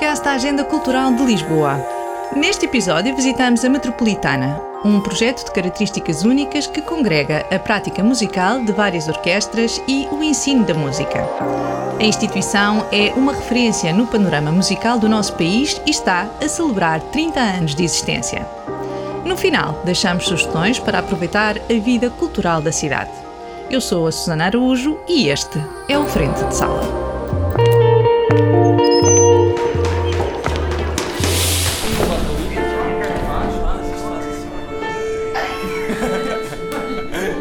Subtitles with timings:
[0.00, 1.78] podcast da Agenda Cultural de Lisboa.
[2.34, 8.64] Neste episódio visitamos a Metropolitana, um projeto de características únicas que congrega a prática musical
[8.64, 11.22] de várias orquestras e o ensino da música.
[12.00, 17.02] A instituição é uma referência no panorama musical do nosso país e está a celebrar
[17.02, 18.48] 30 anos de existência.
[19.26, 23.10] No final, deixamos sugestões para aproveitar a vida cultural da cidade.
[23.68, 27.09] Eu sou a Susana Araújo e este é o Frente de Sala.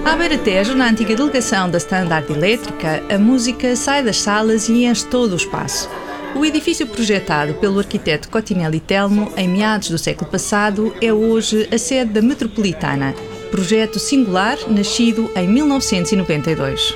[0.06, 5.06] À beira-tejo, na antiga delegação da Standard Elétrica, a música sai das salas e enche
[5.06, 5.90] todo o espaço.
[6.36, 11.78] O edifício projetado pelo arquiteto Cotinelli Telmo em meados do século passado é hoje a
[11.78, 13.14] sede da Metropolitana,
[13.52, 16.96] projeto singular nascido em 1992.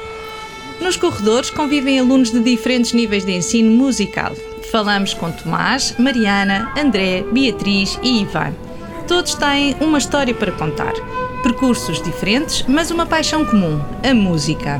[0.79, 4.33] Nos corredores convivem alunos de diferentes níveis de ensino musical.
[4.71, 8.53] Falamos com Tomás, Mariana, André, Beatriz e Ivan.
[9.07, 10.93] Todos têm uma história para contar.
[11.43, 14.79] Percursos diferentes, mas uma paixão comum: a música.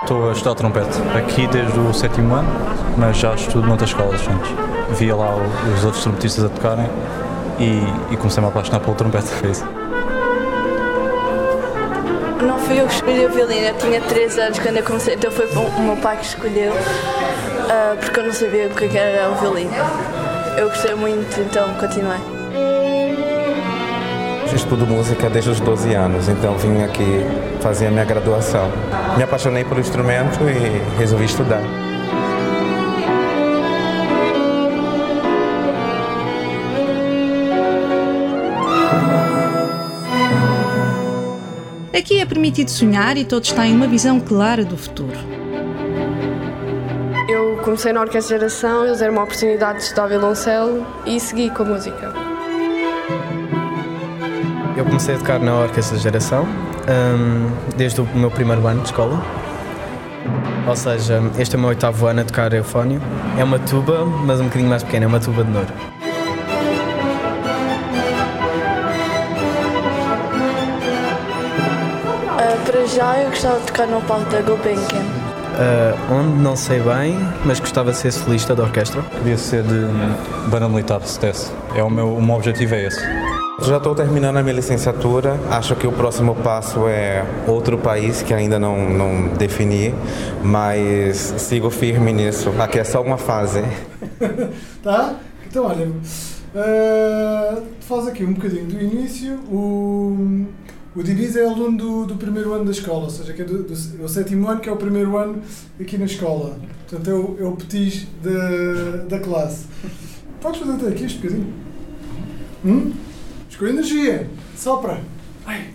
[0.00, 2.48] Estou a estudar trompete aqui desde o sétimo ano,
[2.96, 4.50] mas já estudo noutras escolas antes.
[4.98, 6.88] Via lá os outros trompetistas a tocarem
[7.58, 9.28] e, e comecei-me a apaixonar pelo trompete.
[9.28, 9.66] Foi isso.
[12.42, 15.30] Não fui eu que escolhi o violino, eu tinha 3 anos quando eu comecei, então
[15.30, 19.34] foi o meu pai que escolheu, uh, porque eu não sabia o que era o
[19.34, 20.29] violino.
[20.56, 22.18] Eu gostei muito, então continuei.
[24.54, 27.24] Estudo música desde os 12 anos, então vim aqui
[27.60, 28.70] fazer a minha graduação.
[29.16, 31.62] Me apaixonei pelo instrumento e resolvi estudar.
[41.96, 45.39] Aqui é permitido sonhar e todos têm uma visão clara do futuro.
[47.70, 51.66] Comecei na Orquestra Geração, eles deram uma oportunidade de estudar violoncelo e segui com a
[51.66, 52.12] música.
[54.76, 59.22] Eu comecei a tocar na Orquestra Geração hum, desde o meu primeiro ano de escola.
[60.66, 63.00] Ou seja, este é o meu oitavo ano a tocar eufónio.
[63.38, 65.72] É uma tuba, mas um bocadinho mais pequena, é uma tuba de Nouro.
[72.34, 75.19] Uh, para já eu gostava de tocar no palco da Gulbenkian.
[75.60, 79.02] Uh, onde não sei bem, mas gostava de ser solista da orquestra.
[79.02, 79.86] Queria ser de
[80.48, 81.52] banda militar, se desse.
[81.74, 83.00] É o meu, o meu objetivo é esse.
[83.62, 85.38] Já estou terminando a minha licenciatura.
[85.50, 89.94] Acho que o próximo passo é outro país que ainda não, não defini,
[90.42, 92.50] mas sigo firme nisso.
[92.58, 93.62] Aqui é só uma fase.
[94.82, 95.16] tá?
[95.46, 99.34] Então, olha, uh, faz aqui um bocadinho do início.
[99.52, 100.46] O,
[100.94, 103.62] o Diniz é aluno do, do primeiro ano da escola, ou seja, que é do,
[103.62, 105.40] do, o sétimo ano, que é o primeiro ano
[105.80, 106.58] aqui na escola.
[106.88, 109.66] Portanto, é o, é o petis da, da classe.
[110.40, 111.52] Podes fazer até aqui este bocadinho?
[112.64, 112.92] Hum?
[113.56, 114.26] Com energia.
[114.56, 115.00] Sopra.
[115.44, 115.74] Vai.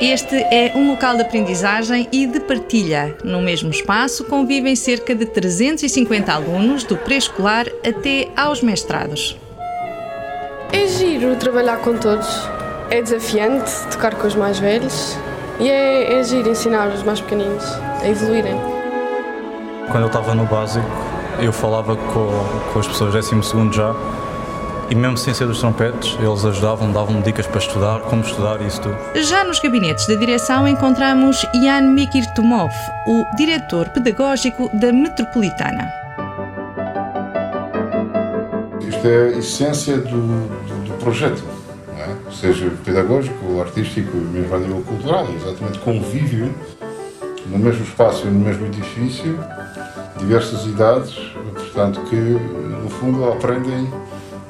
[0.00, 3.18] Este é um local de aprendizagem e de partilha.
[3.24, 9.36] No mesmo espaço convivem cerca de 350 alunos, do pré-escolar até aos mestrados.
[10.72, 12.48] É giro trabalhar com todos.
[12.90, 15.16] É desafiante tocar com os mais velhos
[15.58, 17.64] e é, é giro ensinar os mais pequeninos
[18.00, 18.60] a evoluírem.
[19.90, 20.86] Quando eu estava no básico,
[21.40, 23.94] eu falava com, com as pessoas décimo segundo já
[24.88, 28.66] e mesmo sem ser dos trompetes, eles ajudavam, davam dicas para estudar, como estudar e
[28.66, 28.96] isso tudo.
[29.16, 32.72] Já nos gabinetes da direção encontramos Jan Mikirtumov,
[33.06, 36.05] o diretor pedagógico da Metropolitana.
[39.06, 41.42] É a essência do, do, do projeto,
[41.96, 42.32] é?
[42.32, 46.52] seja pedagógico, artístico, mesmo a nível cultural, exatamente convívio
[47.46, 49.38] no mesmo espaço e no mesmo edifício,
[50.18, 51.14] diversas idades,
[51.54, 53.88] portanto que no fundo aprendem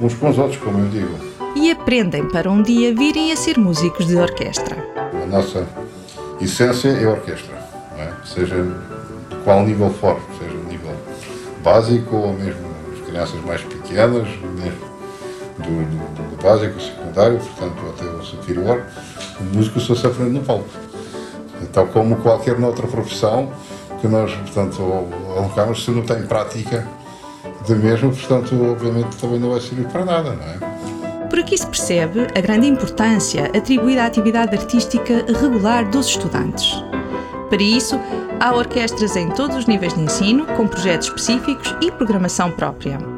[0.01, 1.15] uns com os outros, como eu digo.
[1.55, 4.77] E aprendem para um dia virem a ser músicos de orquestra.
[5.23, 5.67] A nossa
[6.41, 7.57] essência é a orquestra,
[7.99, 8.11] é?
[8.25, 10.95] seja de qual nível for, seja nível
[11.63, 14.29] básico ou mesmo as crianças mais pequenas,
[15.59, 18.83] do, do, do básico secundário, portanto até o superior,
[19.41, 20.69] o músico só se aprende no palco.
[21.73, 23.51] Tal como qualquer outra profissão
[24.01, 24.83] que nós, portanto,
[25.37, 26.87] alocamos, se não tem prática
[27.67, 31.27] de mesmo, portanto, obviamente também não vai servir para nada, não é?
[31.29, 36.83] Por aqui se percebe a grande importância atribuída à atividade artística regular dos estudantes.
[37.51, 37.99] Para isso,
[38.39, 43.16] Há orquestras em todos os níveis de ensino, com projetos específicos e programação própria.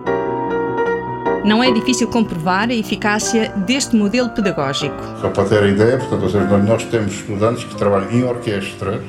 [1.48, 4.94] Não é difícil comprovar a eficácia deste modelo pedagógico.
[5.18, 9.00] Só para ter a ideia, portanto, ou seja, nós temos estudantes que trabalham em orquestras,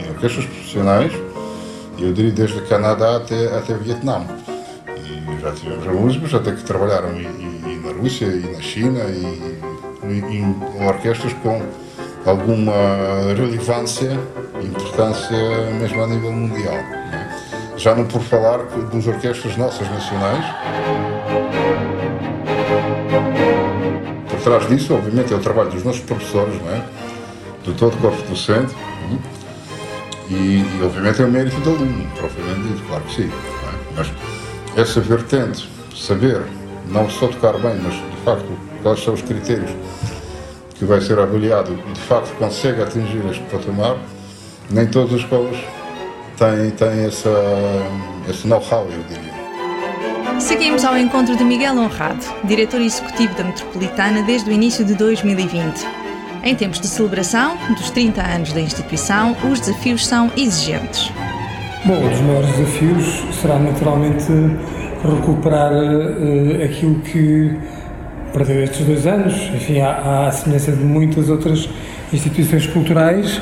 [0.00, 1.12] em orquestras profissionais,
[1.96, 4.26] eu diria desde Canadá até, até Vietnã.
[4.96, 9.60] E já tivemos músicos até que trabalharam e, e, na Rússia e na China e,
[10.08, 11.62] e em orquestras com
[12.26, 12.72] alguma
[13.36, 14.18] relevância
[14.60, 15.38] importância
[15.78, 16.74] mesmo a nível mundial.
[16.74, 17.30] É?
[17.76, 18.58] Já não por falar
[18.92, 20.44] das orquestras nossas nacionais.
[24.40, 26.84] Trás disso, obviamente, é o trabalho dos nossos professores, não é?
[27.64, 28.74] de todo o corpo docente,
[30.28, 33.28] e, e, obviamente é o mérito do aluno, propriamente dito, claro que sim.
[33.28, 33.94] É?
[33.96, 34.12] Mas
[34.76, 36.42] essa vertente, saber
[36.88, 38.46] não só tocar bem, mas de facto
[38.82, 39.70] quais são os critérios
[40.74, 43.96] que vai ser avaliado e de facto consegue atingir este patamar,
[44.70, 45.56] nem todas as escolas
[46.38, 47.30] têm, têm essa,
[48.28, 49.39] esse know-how, eu diria.
[50.40, 55.86] Seguimos ao encontro de Miguel Honrado, diretor executivo da Metropolitana desde o início de 2020.
[56.42, 61.12] Em tempos de celebração dos 30 anos da instituição, os desafios são exigentes.
[61.84, 64.24] Bom, um dos maiores desafios será naturalmente
[65.04, 67.58] recuperar uh, aquilo que
[68.32, 71.68] perdeu estes dois anos, enfim, à, à semelhança de muitas outras
[72.10, 73.40] instituições culturais,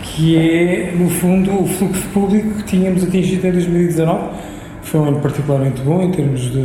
[0.00, 4.55] que é, no fundo, o fluxo público que tínhamos atingido em 2019.
[4.86, 6.64] Foi um ano particularmente bom em termos de,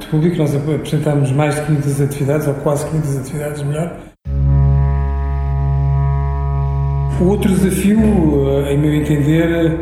[0.00, 3.92] de público, nós apresentámos mais de 500 atividades, ou quase 500 atividades, melhor.
[7.20, 7.98] O outro desafio,
[8.66, 9.78] eh, em meu entender,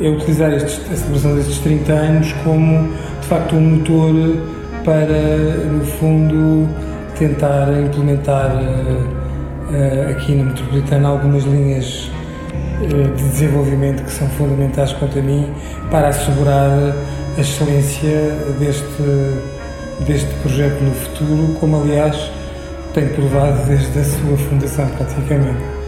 [0.00, 2.88] é utilizar estes, a celebração destes 30 anos como,
[3.20, 4.14] de facto, um motor
[4.84, 6.68] para, no fundo,
[7.18, 12.09] tentar implementar uh, aqui na Metropolitana algumas linhas
[12.86, 15.52] de desenvolvimento que são fundamentais quanto a mim
[15.90, 16.70] para assegurar
[17.36, 22.30] a excelência deste, deste projeto no futuro, como aliás
[22.94, 25.80] tem provado desde a sua fundação praticamente.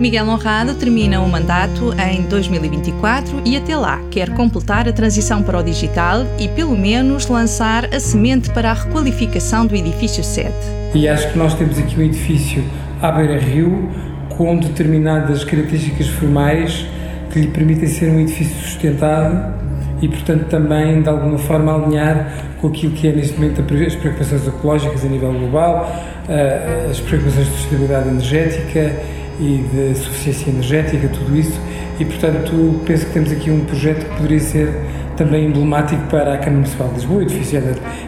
[0.00, 5.58] Miguel Honrado termina o mandato em 2024 e até lá quer completar a transição para
[5.58, 10.54] o digital e, pelo menos, lançar a semente para a requalificação do edifício sede.
[10.94, 12.62] E acho que nós temos aqui um edifício
[13.02, 13.90] à beira-rio
[14.38, 16.86] com determinadas características formais
[17.32, 19.52] que lhe permitem ser um edifício sustentado
[20.00, 24.46] e, portanto, também de alguma forma alinhar com aquilo que é neste momento as preocupações
[24.46, 25.92] ecológicas a nível global,
[26.28, 28.92] eh, as preocupações de sustentabilidade energética
[29.40, 31.60] e de suficiência energética, tudo isso,
[31.98, 34.72] e portanto penso que temos aqui um projeto que poderia ser
[35.16, 37.58] também emblemático para a Câmara Municipal de Lisboa, o edifício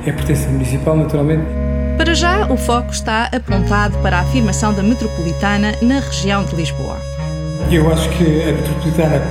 [0.06, 1.69] é pertença municipal, naturalmente.
[2.00, 6.96] Para já, o foco está apontado para a afirmação da metropolitana na região de Lisboa.
[7.70, 9.22] Eu acho que a metropolitana,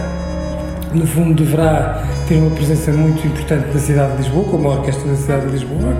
[0.93, 5.09] no fundo, deverá ter uma presença muito importante na cidade de Lisboa, como a Orquestra
[5.09, 5.97] da cidade de Lisboa,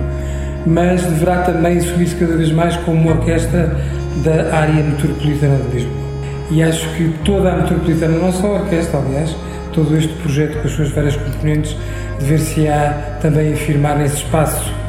[0.64, 3.76] mas deverá também assumir-se cada vez mais como uma orquestra
[4.22, 6.04] da área metropolitana de Lisboa.
[6.52, 9.34] E acho que toda a metropolitana, não só a orquestra, aliás,
[9.72, 11.76] todo este projeto com as suas várias componentes,
[12.20, 14.79] dever-se-á também afirmar nesse espaço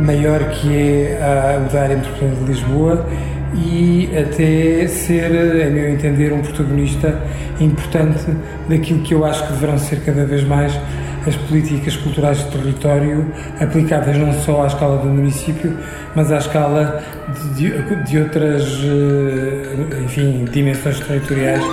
[0.00, 3.06] maior que é o da área metropolitana de Lisboa
[3.54, 7.20] e até ser, a meu entender, um protagonista
[7.60, 8.24] importante
[8.68, 10.72] daquilo que eu acho que deverão ser cada vez mais
[11.26, 15.76] as políticas culturais de território aplicadas não só à escala do município,
[16.14, 17.02] mas à escala
[17.56, 21.64] de, de, de outras, eh, enfim, dimensões territoriais.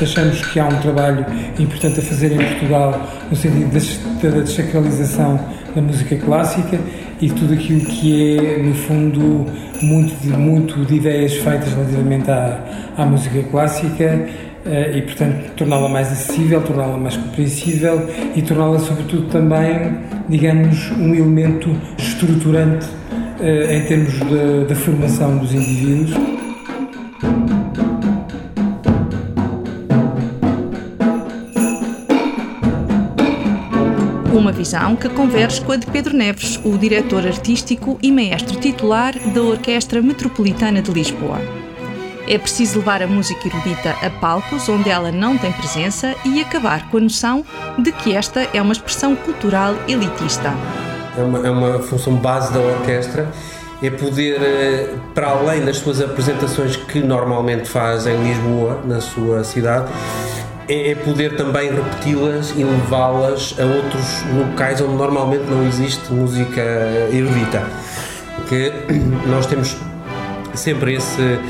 [0.00, 1.26] Achamos que há um trabalho
[1.58, 3.70] importante a fazer em Portugal no sentido
[4.28, 5.40] da desacralização
[5.74, 6.78] da música clássica
[7.20, 9.46] e tudo aquilo que é, no fundo,
[9.82, 12.58] muito de, muito de ideias feitas relativamente à,
[12.96, 14.28] à música clássica
[14.66, 19.96] eh, e, portanto, torná-la mais acessível, torná-la mais compreensível e torná-la, sobretudo, também,
[20.28, 22.86] digamos, um elemento estruturante
[23.40, 24.18] eh, em termos
[24.68, 26.39] da formação dos indivíduos.
[34.60, 39.18] Uma visão que converge com a de Pedro Neves, o diretor artístico e maestro titular
[39.30, 41.38] da Orquestra Metropolitana de Lisboa.
[42.28, 46.90] É preciso levar a música erudita a palcos onde ela não tem presença e acabar
[46.90, 47.42] com a noção
[47.78, 50.52] de que esta é uma expressão cultural elitista.
[51.16, 53.32] É uma, é uma função base da orquestra
[53.82, 59.42] é poder, eh, para além das suas apresentações que normalmente faz em Lisboa, na sua
[59.42, 59.90] cidade,
[60.70, 66.60] é, é poder também repeti-las e levá-las a outros locais onde normalmente não existe música
[67.12, 67.64] erudita.
[68.48, 68.72] Que
[69.26, 69.76] nós temos
[70.54, 71.40] sempre esse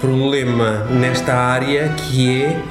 [0.00, 2.62] problema nesta área que é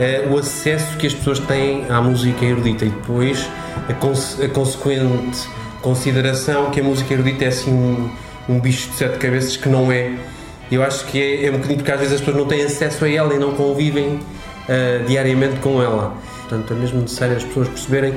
[0.00, 3.46] eh, o acesso que as pessoas têm à música erudita e depois
[3.88, 5.46] a, cons a consequente
[5.82, 8.10] consideração que a música erudita é assim um,
[8.48, 10.12] um, bicho de sete cabeças que não é.
[10.70, 13.04] Eu acho que é, é um bocadinho porque às vezes as pessoas não têm acesso
[13.04, 14.18] a ela e não convivem
[14.68, 16.14] uh, diariamente com ela.
[16.40, 18.14] Portanto, é mesmo necessário as pessoas perceberem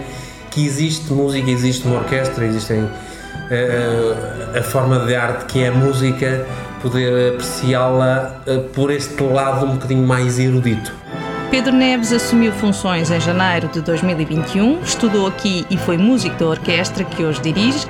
[0.52, 5.72] que existe música, existe uma orquestra, existem uh, a forma de arte que é a
[5.72, 6.46] música,
[6.82, 10.94] poder apreciá-la uh, por este lado um bocadinho mais erudito.
[11.52, 17.04] Pedro Neves assumiu funções em janeiro de 2021, estudou aqui e foi músico da orquestra
[17.04, 17.86] que hoje dirige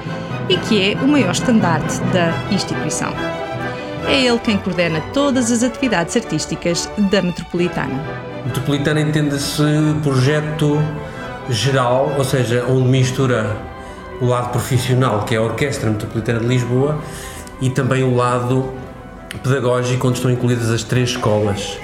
[0.49, 3.11] e que é o maior estandarte da instituição.
[4.07, 8.03] É ele quem coordena todas as atividades artísticas da Metropolitana.
[8.45, 9.63] Metropolitana entende-se
[10.03, 10.79] projeto
[11.49, 13.55] geral, ou seja, onde mistura
[14.21, 16.99] o lado profissional, que é a Orquestra Metropolitana de Lisboa,
[17.61, 18.73] e também o lado
[19.43, 21.77] pedagógico, onde estão incluídas as três escolas.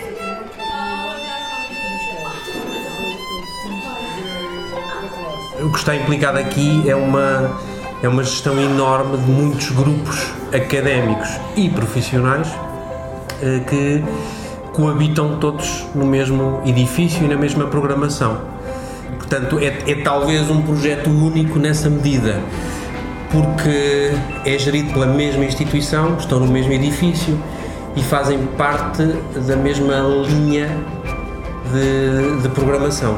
[5.60, 7.60] O que está implicado aqui é uma,
[8.02, 12.48] é uma gestão enorme de muitos grupos académicos e profissionais
[13.42, 14.04] eh, que
[14.74, 18.42] coabitam todos no mesmo edifício e na mesma programação.
[19.18, 22.42] Portanto, é, é talvez um projeto único nessa medida,
[23.32, 24.12] porque
[24.46, 27.38] é gerido pela mesma instituição, estão no mesmo edifício
[27.96, 29.04] e fazem parte
[29.48, 30.70] da mesma linha
[31.72, 33.18] de, de programação.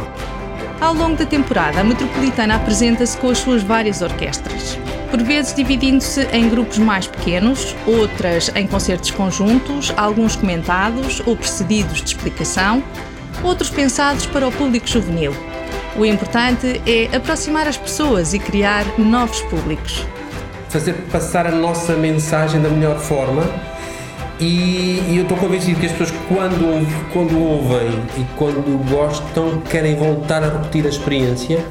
[0.84, 4.78] Ao longo da temporada, a Metropolitana apresenta-se com as suas várias orquestras
[5.14, 12.02] por vezes dividindo-se em grupos mais pequenos, outras em concertos conjuntos, alguns comentados ou precedidos
[12.02, 12.84] de explicação,
[13.44, 15.32] outros pensados para o público juvenil.
[15.96, 20.04] O importante é aproximar as pessoas e criar novos públicos.
[20.70, 23.44] Fazer passar a nossa mensagem da melhor forma
[24.40, 29.96] e, e, eu estou convencido que as pessoas, quando, quando ouvem e quando gostam, querem
[29.96, 31.64] voltar a repetir a experiência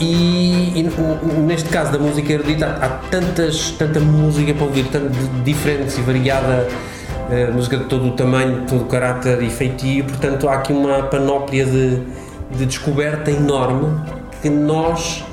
[0.00, 0.90] e, e,
[1.40, 5.10] neste caso da música erudita há, tantas, tanta música para ouvir, tanto
[5.44, 6.68] diferente e variada,
[7.28, 10.72] uh, música de todo o tamanho, de todo o caráter e feitio, portanto há aqui
[10.72, 12.00] uma panóplia de,
[12.56, 14.00] de descoberta enorme
[14.42, 15.24] que nós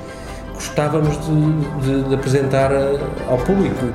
[0.53, 3.87] gostávamos de, de, de apresentar eh, ao público.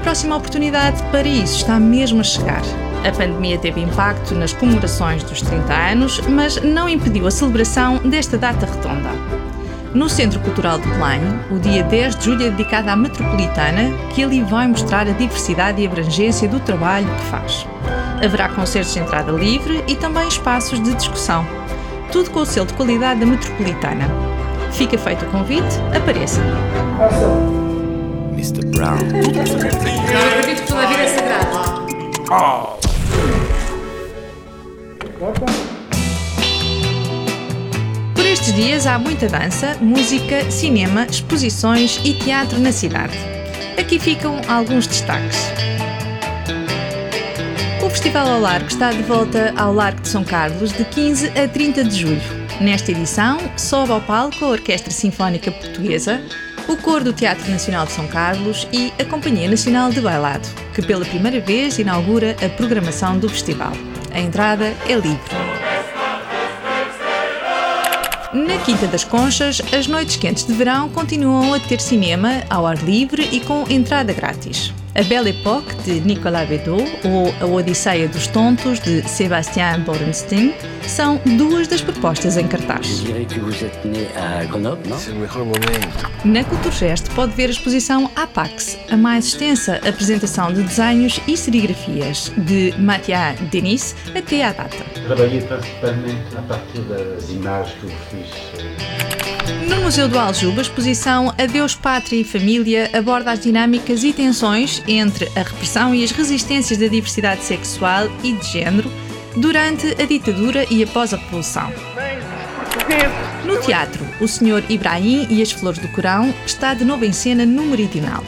[0.00, 2.62] A próxima oportunidade para isso está mesmo a chegar.
[3.06, 8.38] A pandemia teve impacto nas comemorações dos 30 anos, mas não impediu a celebração desta
[8.38, 9.10] data redonda.
[9.92, 14.24] No Centro Cultural de Belém, o dia 10 de julho é dedicado à metropolitana, que
[14.24, 17.66] ali vai mostrar a diversidade e abrangência do trabalho que faz.
[18.24, 21.46] Haverá concertos de entrada livre e também espaços de discussão.
[22.10, 24.08] Tudo com o selo de qualidade da metropolitana.
[24.72, 26.40] Fica feito o convite, apareça.
[28.40, 28.64] Mr.
[28.68, 28.96] Brown.
[28.96, 29.28] Eu
[30.38, 31.50] acredito que toda a vida é sagrada.
[32.30, 32.80] Oh.
[38.16, 43.12] Nestes dias há muita dança, música, cinema, exposições e teatro na cidade.
[43.78, 45.36] Aqui ficam alguns destaques.
[47.84, 51.46] O Festival ao Largo está de volta ao Largo de São Carlos de 15 a
[51.46, 52.40] 30 de julho.
[52.58, 56.22] Nesta edição, sobe ao palco a Orquestra Sinfónica Portuguesa,
[56.70, 60.80] o Coro do Teatro Nacional de São Carlos e a Companhia Nacional de Bailado, que
[60.80, 63.72] pela primeira vez inaugura a programação do festival.
[64.12, 65.18] A entrada é livre.
[68.32, 72.76] Na Quinta das Conchas, as noites quentes de verão continuam a ter cinema ao ar
[72.76, 74.72] livre e com entrada grátis.
[74.92, 81.20] A Belle Époque, de Nicolas Bedos, ou A Odisseia dos Tontos, de Sébastien Borenstein, são
[81.38, 83.04] duas das propostas em cartaz.
[86.24, 92.32] Na Culturgest pode ver a exposição Apax, a mais extensa apresentação de desenhos e serigrafias,
[92.36, 94.84] de Mathias Denis até à data.
[95.06, 99.19] Trabalhei principalmente a partir das imagens que eu fiz
[99.70, 104.82] no Museu do Aljuba, a exposição Adeus Pátria e Família aborda as dinâmicas e tensões
[104.88, 108.90] entre a repressão e as resistências da diversidade sexual e de género
[109.36, 111.72] durante a ditadura e após a Revolução.
[113.44, 114.64] No teatro, o Sr.
[114.68, 118.24] Ibrahim e as Flores do Corão está de novo em cena no Meridional.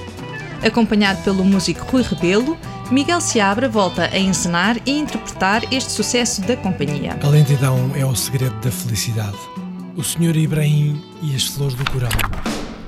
[0.64, 2.56] Acompanhado pelo músico Rui Rebelo,
[2.88, 7.18] Miguel Seabra volta a encenar e interpretar este sucesso da companhia.
[7.20, 9.38] A lentidão é o segredo da felicidade
[9.96, 10.36] o Sr.
[10.36, 12.08] Ibrahim e as Flores do Corão.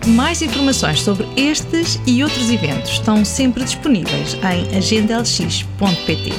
[0.06, 6.32] Mais informações sobre estes e outros eventos estão sempre disponíveis em agendalx.pt.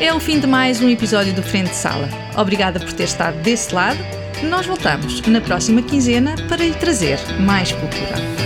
[0.00, 2.08] É o fim de mais um episódio do Frente de Sala.
[2.36, 3.98] Obrigada por ter estado desse lado.
[4.42, 8.45] Nós voltamos na próxima quinzena para lhe trazer mais cultura.